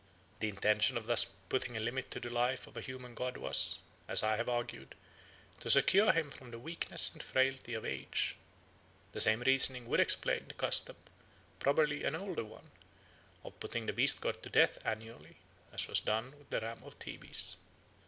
[0.39, 3.77] The intention of thus putting a limit to the life of the human god was,
[4.07, 4.95] as I have argued,
[5.59, 8.35] to secure him from the weakness and frailty of age.
[9.11, 10.95] The same reasoning would explain the custom
[11.59, 12.71] probably an older one
[13.43, 15.35] of putting the beast god to death annually,
[15.71, 17.57] as was done with the ram of Thebes.